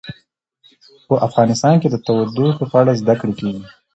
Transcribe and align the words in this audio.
په 1.07 1.15
افغانستان 1.27 1.75
کې 1.81 1.87
د 1.91 1.95
تودوخه 2.05 2.65
په 2.71 2.75
اړه 2.81 2.97
زده 3.01 3.15
کړه 3.21 3.33
کېږي. 3.39 3.63